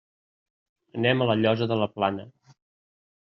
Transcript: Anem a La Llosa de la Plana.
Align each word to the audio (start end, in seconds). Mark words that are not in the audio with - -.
Anem 0.99 1.19
a 1.19 1.27
La 1.31 1.35
Llosa 1.41 1.67
de 1.73 1.77
la 1.81 1.89
Plana. 1.99 2.25